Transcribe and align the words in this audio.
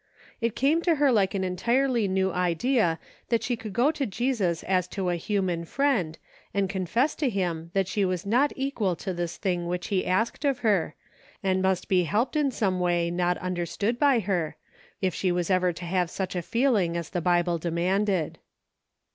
It 0.41 0.55
came 0.55 0.81
to 0.81 0.95
her 0.95 1.11
like 1.11 1.35
an 1.35 1.43
entirely 1.43 2.07
new 2.07 2.31
idea 2.31 2.97
that 3.29 3.43
she 3.43 3.55
could 3.55 3.71
go 3.71 3.91
to 3.91 4.07
Jesus 4.07 4.63
as 4.63 4.87
to 4.87 5.09
a 5.09 5.15
human 5.15 5.63
friend 5.63 6.17
and 6.55 6.67
confess 6.67 7.13
to 7.17 7.29
him 7.29 7.69
that 7.75 7.87
she 7.87 8.03
was 8.03 8.25
not 8.25 8.51
equal 8.55 8.95
to 8.95 9.13
this 9.13 9.37
thing 9.37 9.67
which 9.67 9.89
he 9.89 10.07
asked 10.07 10.43
of 10.43 10.61
her, 10.65 10.95
and 11.43 11.61
must 11.61 11.87
be 11.87 12.05
helped 12.05 12.35
in 12.35 12.49
some 12.49 12.79
way 12.79 13.11
not 13.11 13.37
understood 13.37 13.99
by 13.99 14.17
her, 14.21 14.55
if 15.01 15.13
she 15.13 15.31
was 15.31 15.51
ever 15.51 15.71
to 15.71 15.85
have 15.85 16.09
such 16.09 16.35
a 16.35 16.41
feeling 16.41 16.97
as 16.97 17.11
the 17.11 17.21
Bible 17.21 17.59
demanded. 17.59 18.39